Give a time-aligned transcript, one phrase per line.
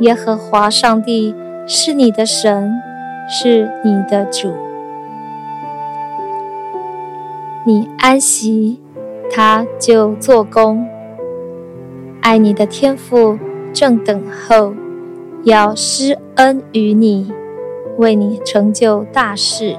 [0.00, 1.34] 耶和华上帝
[1.66, 2.70] 是你的神，
[3.28, 4.52] 是你的主。
[7.64, 8.78] 你安息，
[9.30, 10.86] 他就做工。
[12.20, 13.38] 爱你的天父
[13.72, 14.74] 正等候，
[15.44, 17.32] 要施恩于你，
[17.96, 19.76] 为你成就大事。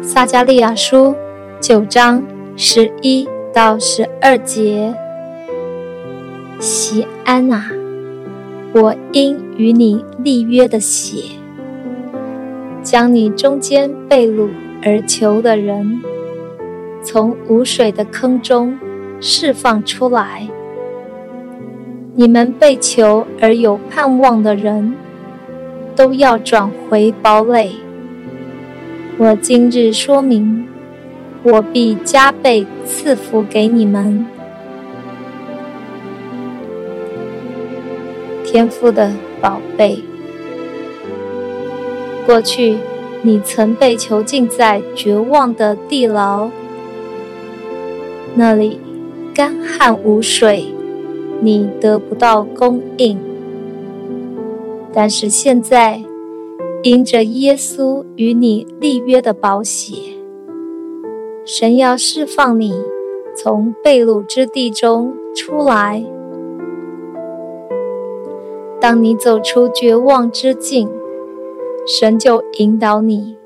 [0.00, 1.14] 撒迦利亚书
[1.60, 2.22] 九章
[2.56, 4.94] 十一到十二节。
[6.60, 7.70] 锡安啊，
[8.72, 11.22] 我因与你立约的血，
[12.82, 14.48] 将你中间被掳
[14.82, 16.02] 而囚的人，
[17.00, 18.76] 从无水的坑中
[19.20, 20.48] 释放出来。
[22.16, 24.94] 你们被囚而有盼望的人，
[25.94, 27.70] 都要转回堡垒。
[29.16, 30.66] 我今日说明，
[31.44, 34.26] 我必加倍赐福给你们。
[38.50, 40.02] 天赋的宝贝，
[42.24, 42.78] 过去
[43.20, 46.48] 你曾被囚禁在绝望的地牢，
[48.34, 48.80] 那里
[49.34, 50.72] 干旱无水，
[51.42, 53.18] 你得不到供应。
[54.94, 56.02] 但是现在，
[56.82, 59.94] 因着耶稣与你立约的宝血，
[61.44, 62.72] 神要释放你
[63.36, 66.02] 从被掳之地中出来。
[68.80, 70.88] 当你走出绝望之境，
[71.86, 73.36] 神就引导你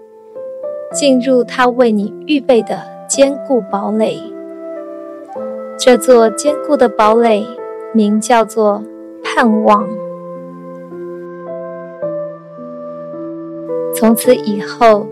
[0.93, 4.19] 进入他为你预备的坚固堡垒。
[5.78, 7.47] 这座坚固的堡垒
[7.94, 8.82] 名叫做
[9.25, 9.88] 盼望。
[13.94, 15.06] 从此以后，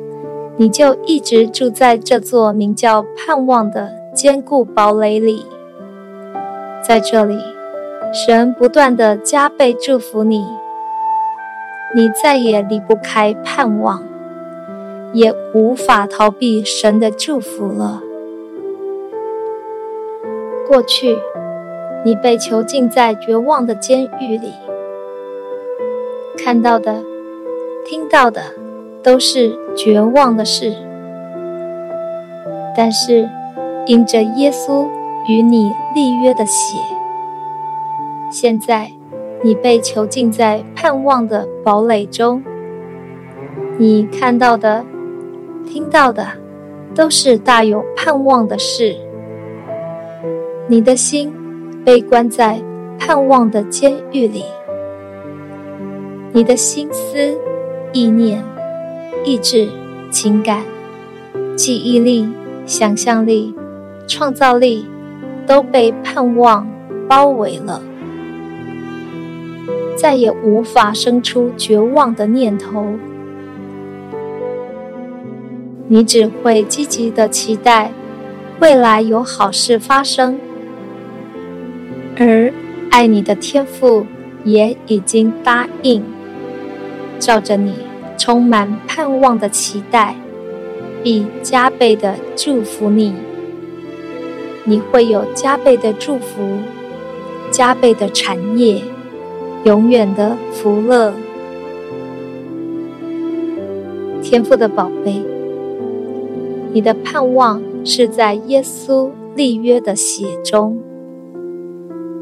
[0.56, 5.46] 你就一直住在这座名叫盼望的坚固堡垒里，
[6.86, 7.38] 在这里。
[8.12, 10.44] 神不断地加倍祝福你，
[11.94, 14.02] 你再也离不开盼望，
[15.12, 18.02] 也无法逃避神的祝福了。
[20.66, 21.18] 过去，
[22.04, 24.54] 你被囚禁在绝望的监狱里，
[26.36, 27.04] 看到的、
[27.86, 28.42] 听到的
[29.04, 30.74] 都是绝望的事。
[32.76, 33.28] 但是，
[33.86, 34.88] 因着耶稣
[35.28, 36.76] 与你立约的血。
[38.30, 38.92] 现在，
[39.42, 42.42] 你被囚禁在盼望的堡垒中。
[43.76, 44.84] 你看到的、
[45.66, 46.28] 听到的，
[46.94, 48.94] 都是大有盼望的事。
[50.68, 51.32] 你的心
[51.84, 52.62] 被关在
[53.00, 54.44] 盼望的监狱里。
[56.32, 57.36] 你的心思、
[57.92, 58.40] 意念、
[59.24, 59.68] 意志、
[60.08, 60.62] 情感、
[61.56, 62.28] 记忆力、
[62.64, 63.52] 想象力、
[64.06, 64.86] 创造力，
[65.48, 66.68] 都被盼望
[67.08, 67.82] 包围了。
[70.00, 72.94] 再也无法生出绝望的念头，
[75.88, 77.92] 你只会积极的期待
[78.60, 80.40] 未来有好事发生，
[82.16, 82.50] 而
[82.90, 84.06] 爱你的天父
[84.42, 86.02] 也已经答应，
[87.18, 87.74] 照着你
[88.16, 90.16] 充满盼望的期待，
[91.02, 93.12] 必加倍的祝福你，
[94.64, 96.56] 你会有加倍的祝福，
[97.50, 98.80] 加倍的产业。
[99.64, 101.12] 永远的福乐，
[104.22, 105.22] 天赋的宝贝，
[106.72, 110.78] 你的盼望是在耶稣立约的血中。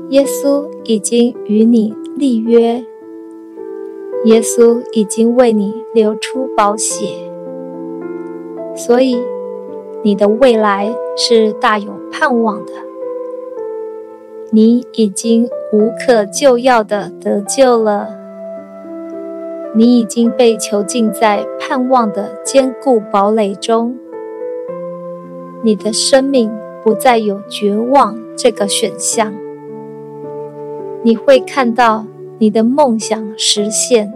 [0.08, 2.84] 耶稣已经与你立约，
[4.24, 7.06] 耶稣已经为你流出宝血，
[8.74, 9.16] 所以
[10.02, 12.87] 你的未来是大有盼望的。
[14.50, 18.08] 你已经无可救药的得救了，
[19.74, 23.94] 你已经被囚禁在盼望的坚固堡垒中，
[25.62, 26.50] 你的生命
[26.82, 29.34] 不再有绝望这个选项，
[31.02, 32.06] 你会看到
[32.38, 34.10] 你的梦想实现，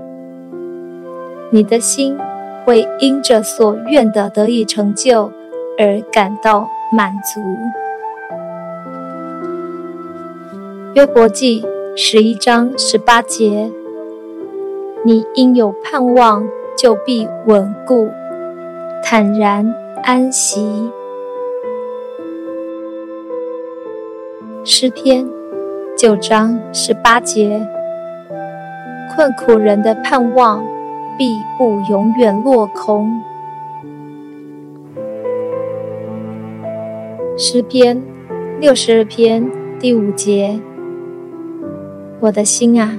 [1.51, 2.17] 你的心
[2.65, 5.31] 会因着所愿的得以成就
[5.79, 7.39] 而感到满足。
[10.95, 11.65] 约伯记
[11.97, 13.73] 十一章十八节：
[15.07, 16.47] 你因有盼望，
[16.77, 18.11] 就必稳固，
[19.03, 20.91] 坦然安息。
[24.65, 25.27] 诗篇
[25.97, 27.67] 九章十八节：
[29.15, 30.63] 困苦人的盼望，
[31.17, 33.23] 必不永远落空。
[37.39, 38.03] 诗篇
[38.61, 39.51] 六十二篇
[39.81, 40.61] 第五节。
[42.23, 42.97] 我的心啊，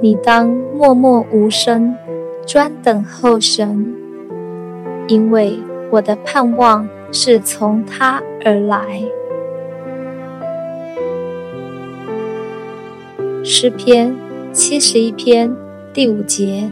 [0.00, 1.92] 你当默默无声，
[2.46, 3.92] 专等候神，
[5.08, 5.58] 因为
[5.90, 9.02] 我的盼望是从他而来。
[13.42, 14.14] 诗篇
[14.52, 15.52] 七十一篇
[15.92, 16.70] 第五节：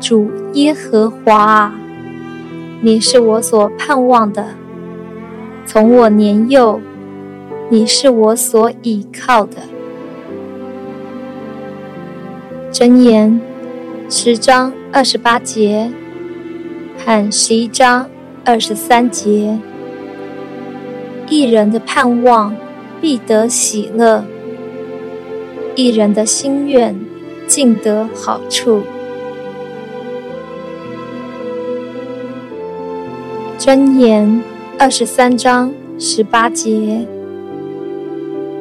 [0.00, 1.70] 主耶和华，
[2.80, 4.46] 你是我所盼望的，
[5.66, 6.80] 从我年幼。
[7.68, 9.56] 你是我所倚靠的。
[12.70, 13.40] 箴言
[14.08, 15.90] 十章二十八节
[17.04, 18.08] 和十一章
[18.44, 19.58] 二十三节，
[21.28, 22.54] 一人的盼望
[23.00, 24.24] 必得喜乐，
[25.74, 26.94] 一人的心愿
[27.48, 28.82] 尽得好处。
[33.58, 34.40] 箴言
[34.78, 37.04] 二十三章十八节。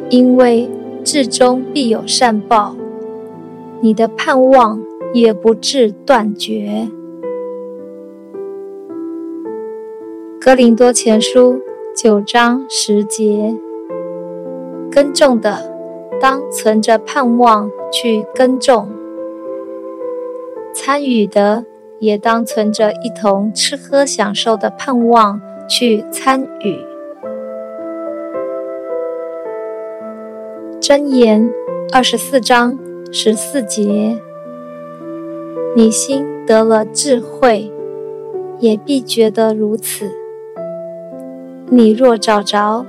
[0.10, 0.70] 因为
[1.04, 2.76] 至终必有善报，
[3.82, 4.82] 你的盼望
[5.14, 6.88] 也不致断绝。
[10.40, 11.60] 哥林多前书
[11.96, 13.56] 九章十节：
[14.92, 15.74] 耕种的
[16.22, 18.90] 当存着盼望去耕种，
[20.74, 21.66] 参与的
[22.00, 26.95] 也当存着一同吃喝享受的盼望去参与。
[30.88, 31.52] 箴言
[31.92, 32.78] 二十四章
[33.12, 34.22] 十四节：
[35.76, 37.72] 你心得了智慧，
[38.60, 40.12] 也必觉得如此。
[41.72, 42.86] 你若找着，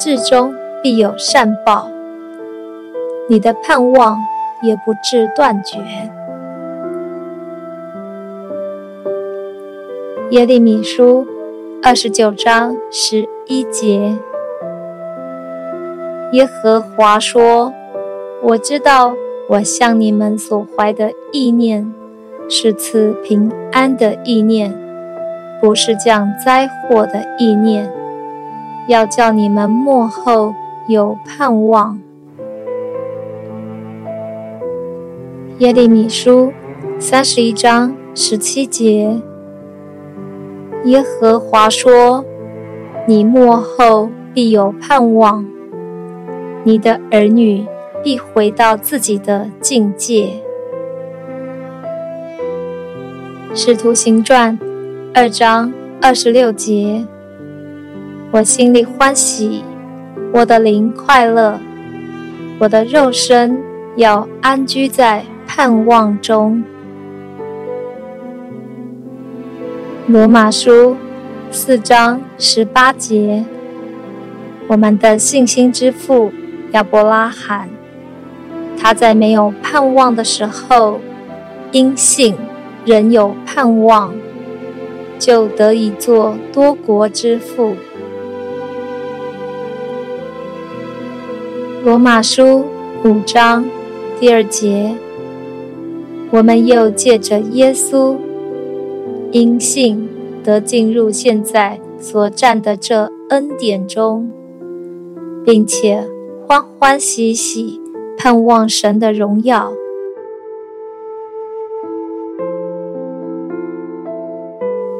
[0.00, 1.90] 至终必有善报，
[3.28, 4.16] 你的盼望
[4.62, 5.78] 也不致断绝。
[10.30, 11.26] 耶利米书
[11.82, 14.16] 二十九章十一节。
[16.32, 17.74] 耶和华说
[18.42, 19.14] ：“我知道，
[19.50, 21.92] 我向你们所怀的意念，
[22.48, 24.74] 是赐平安的意念，
[25.60, 27.92] 不是降灾祸的意念，
[28.88, 30.54] 要叫你们末后
[30.88, 32.00] 有盼望。”
[35.58, 36.50] 耶利米书
[36.98, 39.20] 三十一章十七节：
[40.84, 42.24] 耶和华说
[43.06, 45.46] ：“你末后必有盼望。”
[46.64, 47.66] 你的儿女
[48.04, 50.30] 必回到自己的境界。
[53.52, 54.56] 使徒行传
[55.12, 57.04] 二章二十六节，
[58.30, 59.64] 我心里欢喜，
[60.32, 61.58] 我的灵快乐，
[62.60, 63.60] 我的肉身
[63.96, 66.62] 要安居在盼望中。
[70.06, 70.96] 罗马书
[71.50, 73.44] 四章十八节，
[74.68, 76.30] 我们的信心之父。
[76.72, 77.68] 亚伯拉罕，
[78.78, 81.00] 他在没有盼望的时候，
[81.70, 82.34] 因信
[82.86, 84.14] 仍有盼望，
[85.18, 87.74] 就得以做多国之父。
[91.84, 92.64] 罗马书
[93.04, 93.66] 五章
[94.18, 94.94] 第二节，
[96.30, 98.16] 我们又借着耶稣，
[99.30, 100.08] 因信
[100.42, 104.30] 得进入现在所站的这恩典中，
[105.44, 106.11] 并且。
[106.52, 107.80] 欢欢喜喜
[108.18, 109.72] 盼望神的荣耀。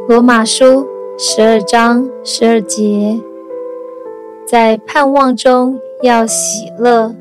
[0.09, 0.87] 罗马书
[1.18, 3.21] 十二章十二节，
[4.47, 7.14] 在盼望中要喜乐，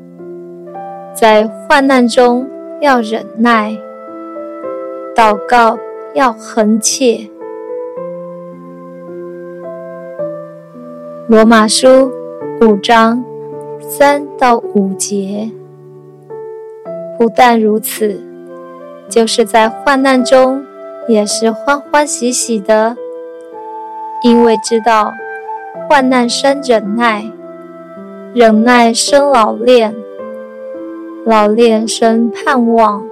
[1.14, 2.48] 在患难中
[2.80, 3.76] 要忍耐，
[5.14, 5.76] 祷告
[6.14, 7.28] 要恒切。
[11.28, 12.10] 罗马书
[12.62, 13.22] 五章。
[13.94, 15.50] 三到五节，
[17.18, 18.22] 不但如此，
[19.06, 20.64] 就是在患难中
[21.06, 22.96] 也是欢欢喜喜的，
[24.22, 25.12] 因为知道
[25.86, 27.30] 患难生忍耐，
[28.32, 29.94] 忍耐生老练，
[31.26, 33.04] 老练生盼望，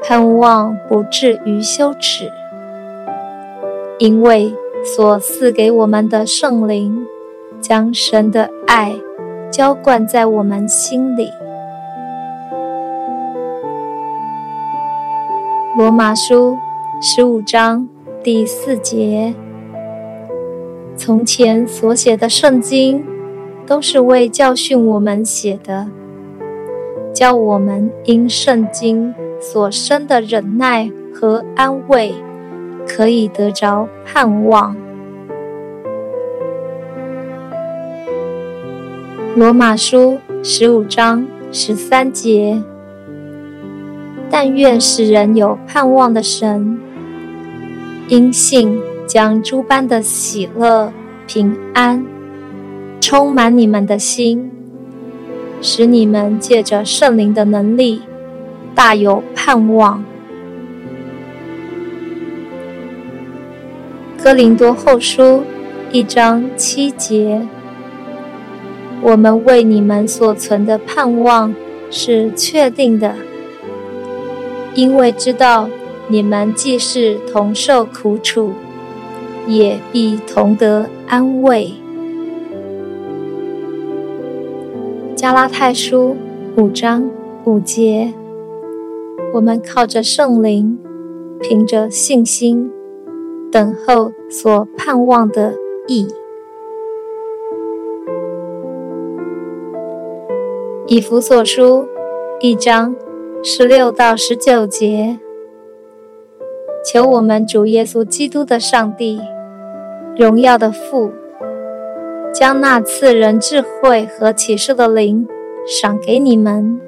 [0.00, 2.30] 盼望不至于羞耻，
[3.98, 7.04] 因为所赐给我们的圣灵
[7.60, 8.94] 将神的爱。
[9.50, 11.30] 浇灌在我们心里。
[15.76, 16.58] 罗马书
[17.00, 17.88] 十五章
[18.22, 19.34] 第四节：
[20.96, 23.02] 从前所写的圣经，
[23.66, 25.86] 都是为教训我们写的，
[27.14, 32.14] 叫我们因圣经所生的忍耐和安慰，
[32.86, 34.76] 可以得着盼望。
[39.38, 42.60] 罗马书十五章十三节，
[44.28, 46.76] 但愿使人有盼望的神，
[48.08, 50.92] 因信将诸般的喜乐、
[51.28, 52.04] 平安
[53.00, 54.50] 充满你们的心，
[55.62, 58.02] 使你们借着圣灵的能力，
[58.74, 60.02] 大有盼望。
[64.20, 65.44] 哥林多后书
[65.92, 67.46] 一章七节。
[69.10, 71.54] 我们为你们所存的盼望
[71.90, 73.14] 是确定的，
[74.74, 75.70] 因为知道
[76.08, 78.52] 你们既是同受苦楚，
[79.46, 81.72] 也必同得安慰。
[85.16, 86.14] 加拉太书
[86.58, 87.10] 五章
[87.46, 88.12] 五节，
[89.32, 90.78] 我们靠着圣灵，
[91.40, 92.70] 凭着信心，
[93.50, 95.54] 等候所盼望的
[95.86, 96.06] 义。
[100.90, 101.86] 以弗所书
[102.40, 102.96] 一章
[103.44, 105.18] 十六到十九节，
[106.82, 109.20] 求我们主耶稣基督的上帝，
[110.16, 111.12] 荣耀的父，
[112.32, 115.28] 将那赐人智慧和启示的灵
[115.66, 116.80] 赏给你们，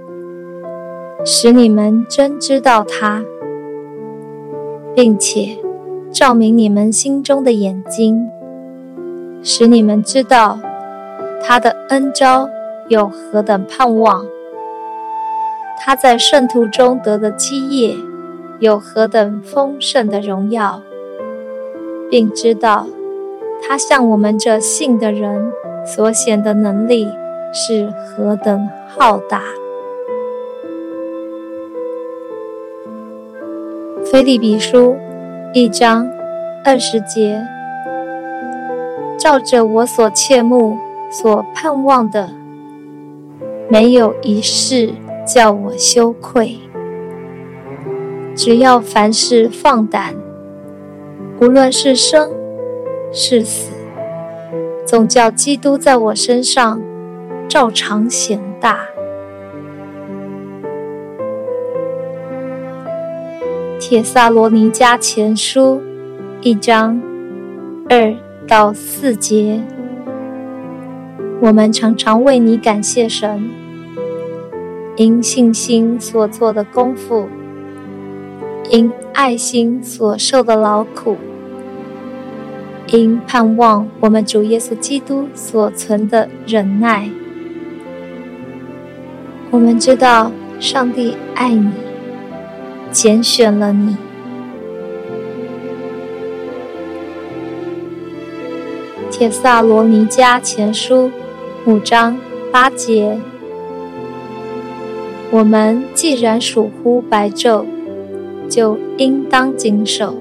[1.22, 3.22] 使你们真知道他，
[4.94, 5.58] 并且
[6.10, 8.26] 照明你们心中的眼睛，
[9.42, 10.58] 使你们知道
[11.42, 12.48] 他的恩招。
[12.90, 14.26] 有何等盼望？
[15.78, 17.94] 他在圣徒中得的基业，
[18.58, 20.82] 有何等丰盛的荣耀，
[22.10, 22.88] 并知道
[23.62, 25.52] 他向我们这信的人
[25.86, 27.06] 所显的能力
[27.52, 29.40] 是何等浩大。
[34.04, 34.96] 腓利比书
[35.54, 36.10] 一章
[36.64, 37.40] 二十节，
[39.16, 40.76] 照着我所切慕、
[41.08, 42.39] 所盼望的。
[43.72, 44.90] 没有一事
[45.24, 46.58] 叫我羞愧，
[48.34, 50.16] 只要凡事放胆，
[51.40, 52.32] 无论是生
[53.12, 53.70] 是死，
[54.84, 56.82] 总叫基督在我身上
[57.48, 58.80] 照常显大。
[63.78, 65.80] 帖撒罗尼迦前书
[66.40, 67.00] 一章
[67.88, 68.12] 二
[68.48, 69.62] 到四节，
[71.40, 73.50] 我们常常为你感谢神。
[74.96, 77.26] 因信心所做的功夫，
[78.68, 81.16] 因爱心所受的劳苦，
[82.88, 87.08] 因盼望我们主耶稣基督所存的忍耐，
[89.50, 91.70] 我们知道上帝爱你，
[92.90, 93.96] 拣选了你。
[99.10, 101.10] 帖萨罗尼迦前书
[101.66, 102.16] 五章
[102.50, 103.20] 八节。
[105.30, 107.66] 我们既然属乎白昼，
[108.48, 110.14] 就应当谨守，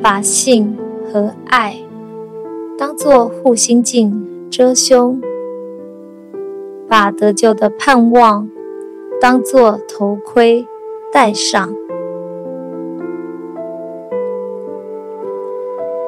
[0.00, 0.74] 把性
[1.04, 1.76] 和爱
[2.78, 5.20] 当作护心镜遮胸，
[6.88, 8.48] 把得救的盼望
[9.20, 10.66] 当作头盔
[11.12, 11.70] 戴上。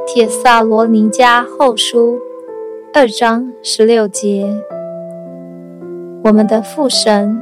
[0.07, 2.19] 帖萨罗尼迦后书
[2.93, 4.53] 二章十六节，
[6.25, 7.41] 我们的父神。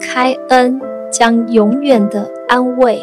[0.00, 0.80] 开恩，
[1.12, 3.02] 将永远的安慰，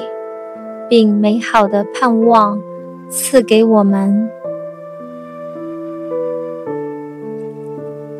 [0.89, 2.59] 并美好的盼望
[3.07, 4.27] 赐给我们。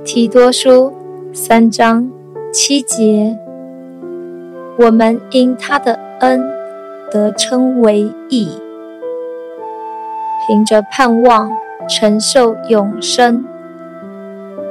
[0.06, 0.94] 提多书
[1.34, 2.12] 三章
[2.52, 3.36] 七节，
[4.78, 6.40] 我们因他的恩
[7.10, 8.48] 得称为义，
[10.48, 11.52] 凭着盼望
[11.88, 13.46] 承受永生，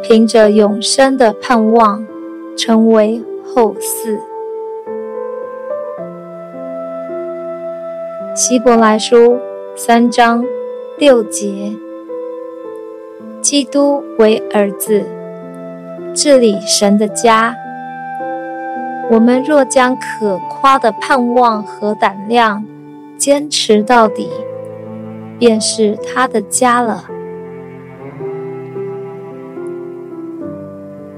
[0.03, 2.07] 凭着永生的盼望
[2.57, 3.23] 成为。
[3.55, 4.19] 后嗣，
[8.35, 9.39] 希伯来书
[9.77, 10.43] 三章
[10.97, 11.77] 六节，
[13.43, 15.05] 基督为儿子，
[16.15, 17.55] 治理神的家。
[19.11, 22.65] 我们若将可夸的盼望和胆量
[23.19, 24.31] 坚持到底，
[25.43, 27.05] 便是他的家了。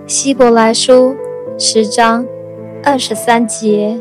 [0.06, 1.14] 希伯来书
[1.58, 2.24] 十章
[2.82, 4.00] 二十三节，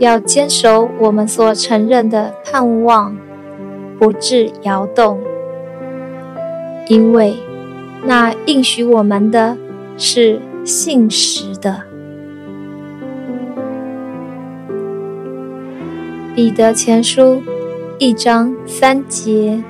[0.00, 3.16] 要坚守我们所承认的盼望，
[3.96, 5.20] 不致摇动，
[6.88, 7.36] 因为
[8.04, 9.56] 那应许我们的
[9.96, 11.82] 是信实的。
[16.34, 17.40] 彼得前书
[18.00, 19.60] 一章三节，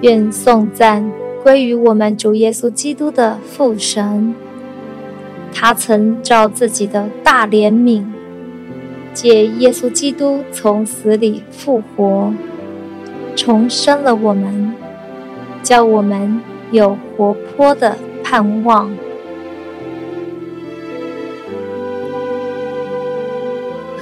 [0.00, 1.08] 愿颂赞
[1.44, 4.34] 归于我们主耶稣基督的父神，
[5.54, 8.02] 他曾照自己的大怜悯，
[9.14, 12.32] 借耶稣基督从死里复活，
[13.36, 14.74] 重生了我们，
[15.62, 16.40] 叫我们
[16.72, 18.90] 有活泼的盼望。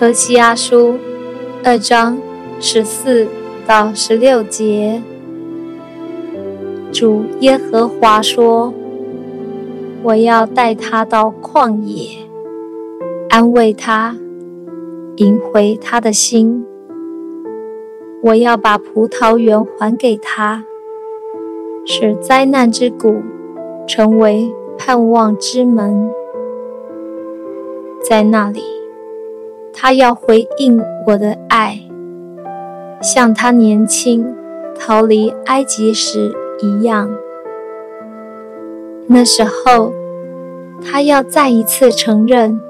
[0.01, 0.99] 何西阿书
[1.63, 2.19] 二章
[2.59, 3.29] 十四
[3.67, 5.03] 到十六节，
[6.93, 8.73] 主耶和华说
[10.03, 12.19] ：“我要带他到旷野，
[13.29, 14.17] 安慰他，
[15.17, 16.65] 赢回他的心。
[18.23, 20.65] 我要把葡萄园还给他，
[21.85, 23.17] 使灾难之谷
[23.87, 26.11] 成为盼望之门。
[28.03, 28.63] 在那里。”
[29.79, 31.79] 他要回应我的爱，
[33.01, 34.35] 像他年轻
[34.79, 37.11] 逃离埃及时一样。
[39.07, 39.93] 那时候，
[40.83, 42.61] 他要再一次承认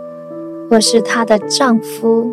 [0.70, 2.30] 我是他的丈夫，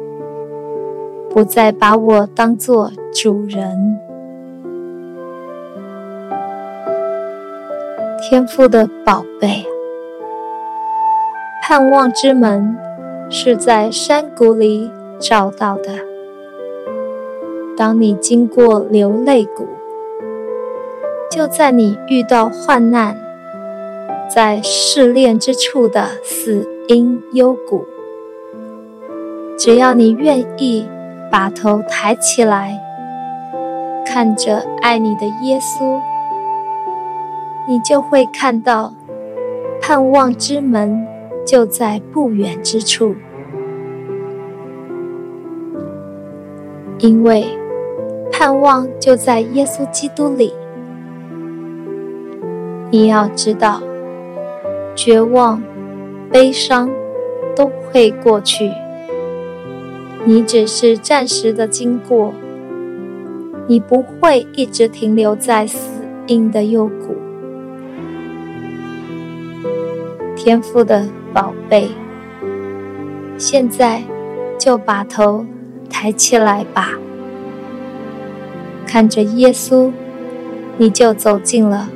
[1.30, 3.98] 不再把我当做主人。
[8.22, 9.66] 天父的宝贝，
[11.62, 12.76] 盼望之门。
[13.36, 16.13] 是在山谷里找到的。
[17.84, 19.68] 当你经过流泪谷，
[21.30, 23.18] 就在你遇到患难、
[24.34, 27.84] 在试炼之处的死荫幽谷，
[29.58, 30.88] 只要你愿意
[31.30, 32.80] 把头抬起来，
[34.06, 36.00] 看着爱你的耶稣，
[37.68, 38.94] 你就会看到
[39.82, 41.06] 盼望之门。
[41.46, 43.14] 就在不远之处，
[47.00, 47.46] 因为
[48.34, 50.52] 盼望就在耶稣基督里。
[52.90, 53.82] 你要知道，
[54.96, 55.62] 绝望、
[56.32, 56.90] 悲伤
[57.56, 58.72] 都会过去，
[60.26, 62.34] 你只是暂时的经过，
[63.68, 67.16] 你不会一直停留在死荫的幽谷。
[70.36, 71.08] 天赋的。
[71.34, 71.90] 宝贝，
[73.40, 74.04] 现在
[74.60, 75.44] 就把头
[75.90, 76.92] 抬起来吧，
[78.94, 79.92] 看着耶稣，
[80.78, 81.90] 你就走进了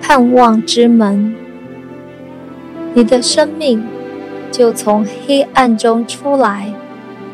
[0.00, 1.36] 盼望之门，
[2.94, 3.86] 你的生命
[4.50, 6.72] 就从黑暗中出来，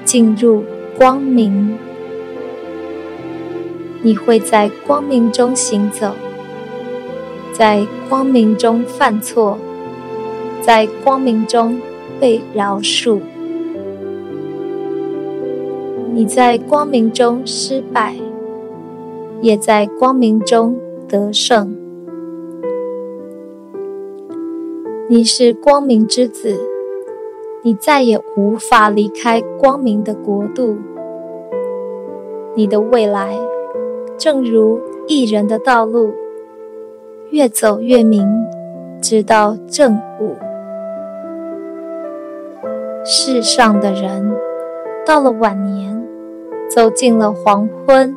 [0.05, 0.65] 进入
[0.99, 1.79] 光明。
[4.03, 6.11] 你会在光明中行走，
[7.53, 9.57] 在光明中犯错。
[10.61, 11.81] 在光明中
[12.19, 13.21] 被饶恕，
[16.13, 18.17] 你在光明中失败，
[19.45, 20.75] 也在光明中
[21.07, 21.77] 得胜。
[25.07, 26.59] 你是光明之子，
[27.63, 30.79] 你再也无法离开光明的国度。
[32.55, 33.37] 你的未来，
[34.17, 36.15] 正如一人的道路，
[37.29, 38.27] 越走越明，
[39.03, 40.37] 直到正午。
[43.05, 44.35] 世上的人，
[45.05, 46.03] 到了晚年，
[46.71, 48.17] 走进了黄昏，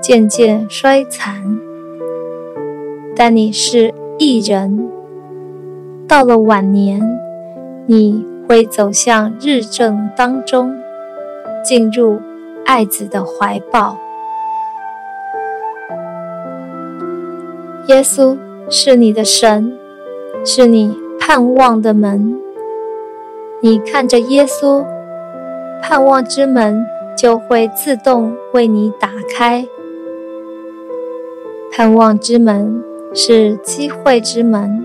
[0.00, 1.58] 渐渐衰残。
[3.16, 4.88] 但你是义人，
[6.06, 7.00] 到了晚年，
[7.86, 10.72] 你会走向日正当中，
[11.64, 12.20] 进入
[12.64, 13.98] 爱子的怀抱。
[17.88, 18.36] 耶稣
[18.68, 19.76] 是你的神，
[20.44, 22.38] 是你盼望的门。
[23.60, 24.84] 你看着耶稣，
[25.82, 29.66] 盼望之门就会自动为你打开。
[31.78, 32.82] 盼望之门
[33.14, 34.84] 是机会之门，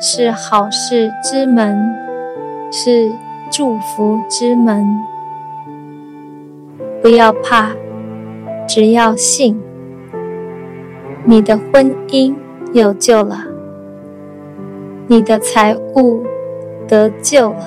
[0.00, 1.78] 是好事之门，
[2.72, 3.12] 是
[3.52, 4.84] 祝福之门。
[7.00, 7.70] 不要怕，
[8.66, 9.62] 只要信，
[11.24, 12.34] 你的婚姻
[12.72, 13.44] 有救了，
[15.06, 16.24] 你的财物。
[16.88, 17.64] 得救了，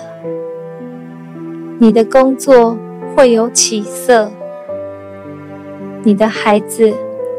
[1.79, 2.77] 你的工作
[3.15, 4.29] 会有起色，
[6.03, 6.93] 你的孩子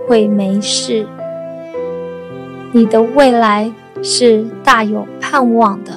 [0.06, 1.04] 会没事，
[2.72, 5.92] 你的未来是大有盼望的。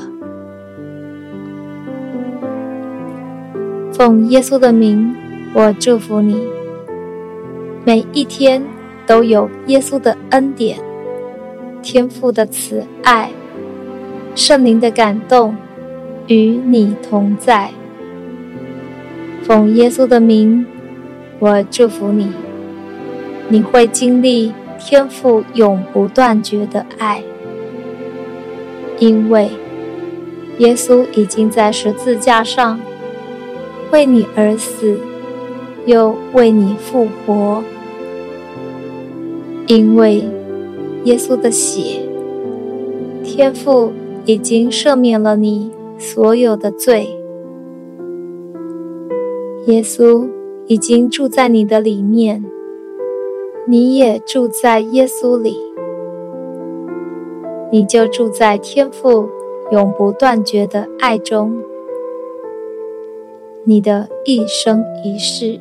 [3.94, 5.14] 奉耶稣的名，
[5.54, 6.42] 我祝福你，
[7.86, 8.64] 每一天
[9.06, 10.80] 都有耶稣的恩典、
[11.82, 13.30] 天父的慈爱、
[14.36, 15.56] 圣灵的感动
[16.28, 17.70] 与你同在。
[19.44, 20.66] 奉耶稣的名，
[21.40, 22.32] 我祝福你，
[23.50, 27.24] 你会经历天父永不断绝的爱，
[29.00, 29.50] 因为
[30.60, 32.80] 耶稣已经在十字架上
[33.92, 35.00] 为你而死，
[35.86, 37.64] 又为你复活。
[39.66, 40.24] 因为
[41.06, 42.02] 耶稣的血，
[43.24, 43.92] 天父
[44.26, 47.10] 已经赦免了你所有的罪。
[49.68, 50.28] 耶稣
[50.68, 52.44] 已经住在你的里面，
[53.72, 55.56] 你也住在耶稣里，
[57.72, 59.30] 你就住在天父
[59.70, 61.62] 永不断绝的爱中。
[63.66, 65.60] 你的一生一世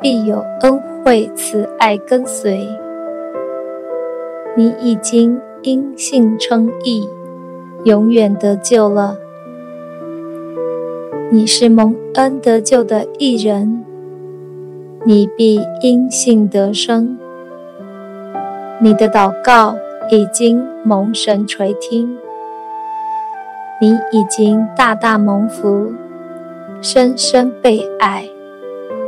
[0.00, 2.66] 必有恩惠慈爱跟随。
[4.56, 7.08] 你已经因信称义，
[7.84, 9.16] 永远得救了。
[11.30, 13.84] 你是蒙恩得救的义人，
[15.04, 17.18] 你必因信得生。
[18.80, 19.74] 你的祷告
[20.10, 22.16] 已经蒙神垂听，
[23.80, 25.92] 你已经大大蒙福，
[26.80, 28.28] 深深被爱，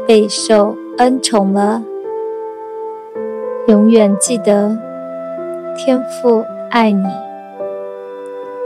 [0.07, 1.83] 备受恩宠了。
[3.69, 4.77] 永远记得，
[5.77, 7.05] 天父爱你。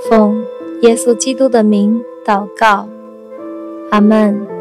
[0.08, 0.42] 奉
[0.80, 2.88] 耶稣基督的名祷告。
[3.90, 4.57] 阿门。